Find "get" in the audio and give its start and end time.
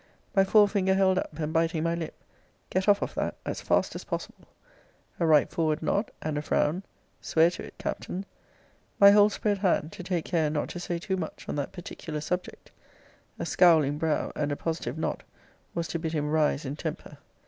2.71-2.87